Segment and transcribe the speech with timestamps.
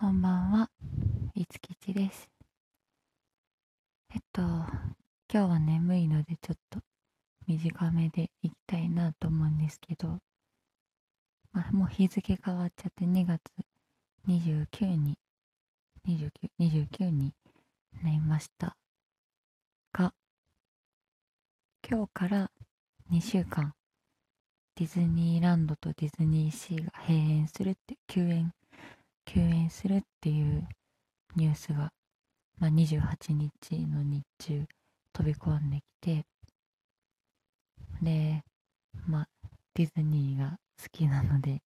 [0.00, 0.70] こんばんは、
[1.34, 2.30] いつきちです。
[4.14, 4.66] えっと、今
[5.28, 6.80] 日は眠いのでちょっと
[7.46, 10.16] 短めでいきたいなと思うんですけど、
[11.52, 13.42] まあ、もう日付変わっちゃって2月
[14.26, 15.18] 29に、
[16.08, 17.34] 29、29に
[18.02, 18.78] なりました
[19.92, 20.14] が、
[21.86, 22.50] 今日から
[23.12, 23.74] 2週間、
[24.76, 28.54] ディズニーランドとディズニーシーが閉園するって休園
[29.32, 30.66] 休園するっていう
[31.36, 31.92] ニュースが、
[32.58, 34.66] まあ、28日の日中
[35.12, 36.26] 飛び込んできて
[38.02, 38.42] で
[39.06, 39.28] まあ
[39.74, 41.62] ディズニーが好きなので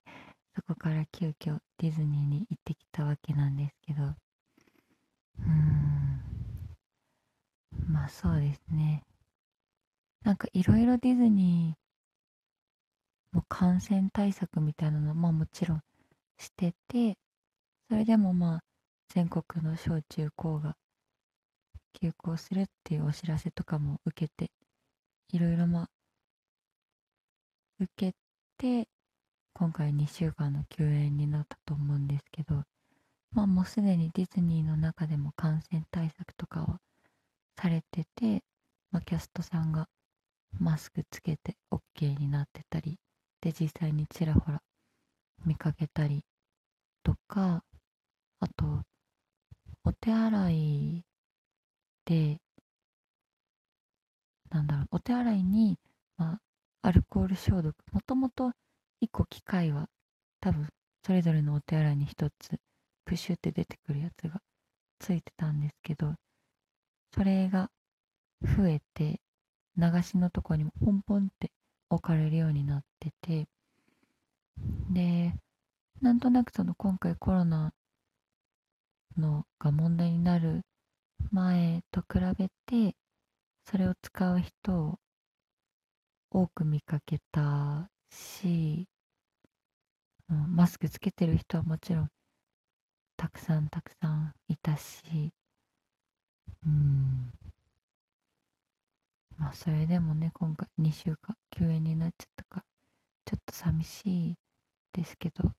[0.55, 6.21] そこから急遽ディズニーに行ってきたわけなんですけどうん
[7.89, 9.03] まあそうですね。
[10.23, 15.81] なんかいろいろディズニーも感染対策みたいなのまあもちろん
[16.39, 17.17] してて
[17.95, 18.61] それでもまあ
[19.15, 20.75] 全国の小中高が
[21.93, 24.51] 休校するっていうお知らせとかも受けて
[25.33, 25.91] いろいろまあ
[27.79, 28.15] 受け
[28.59, 28.89] て
[29.53, 32.65] 今回2週間の休園になったと思うんですけど
[33.31, 36.81] まあもうすでにディズニーの中でも感染対策とかは
[37.57, 38.43] されてて、
[38.91, 39.87] まあ、キャストさんが
[40.59, 42.99] マスクつけて OK になってたり
[43.41, 44.61] で実際にちらほら
[45.47, 46.25] 見かけたり
[47.05, 47.63] とか、
[50.05, 51.05] 手洗い
[52.05, 52.39] で、
[54.51, 55.79] なんだろう、お手洗いに、
[56.19, 56.41] まあ、
[56.83, 58.53] アルコール消毒、もともと
[59.01, 59.89] 1個機械は、
[60.41, 60.69] 多分、
[61.07, 62.61] それぞれのお手洗いに1つ、
[63.07, 64.43] プシュって出てくるやつが
[64.99, 66.15] ついてたんですけど、
[67.15, 67.71] それが
[68.43, 69.23] 増えて、
[69.79, 71.51] 流しのとこにもポンポンって
[71.89, 73.49] 置かれるようになってて、
[74.91, 75.35] で、
[76.03, 77.73] なんとなくその今回コロナ
[79.19, 80.63] のが問題になる
[81.31, 82.97] 前と比べて
[83.65, 84.99] それを使う人を
[86.31, 88.89] 多く見かけたし、
[90.31, 92.09] うん、マスクつけてる人はもちろん
[93.17, 95.33] たくさんたくさんいたし
[96.67, 97.33] うん。
[99.37, 102.65] まあそれでもね今回2週間休園になっちゃったから
[103.25, 104.35] ちょっと寂しい
[104.93, 105.53] ですけど。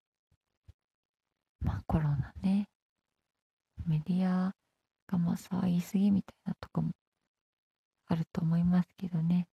[1.62, 2.68] まあコロナね。
[3.86, 4.54] メディア
[5.08, 6.92] がまあ騒ぎすぎみたいなとこも
[8.08, 9.48] あると思いますけどね。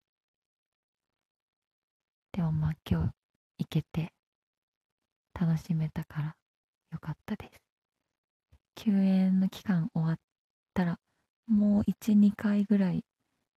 [2.31, 3.11] でもまあ今日
[3.59, 4.13] 行けて
[5.39, 6.35] 楽しめたから
[6.91, 7.51] よかったです。
[8.75, 10.17] 休園の期間終わっ
[10.73, 10.97] たら
[11.47, 13.03] もう1、2回ぐらい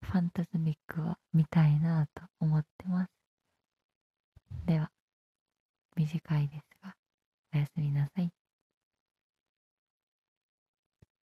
[0.03, 3.11] ファンタズミックは見たいなと思ってます。
[4.67, 4.91] では、
[5.97, 6.95] 短いですが
[7.55, 8.31] おやすみなさい